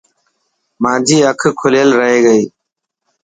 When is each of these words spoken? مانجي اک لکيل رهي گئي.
مانجي 0.83 1.17
اک 1.29 1.41
لکيل 1.49 1.89
رهي 1.99 2.19
گئي. 2.25 2.43